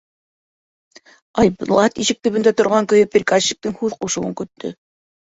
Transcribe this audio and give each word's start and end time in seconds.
Айбулат 1.43 2.03
ишек 2.05 2.23
төбөндә 2.23 2.57
торған 2.65 2.91
көйө 2.95 3.13
приказчиктың 3.19 3.81
һүҙ 3.85 3.99
ҡушыуын 4.05 4.39
көттө. 4.45 4.79